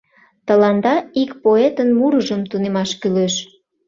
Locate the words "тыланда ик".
0.47-1.31